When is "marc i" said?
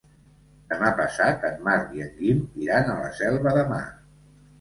1.67-2.01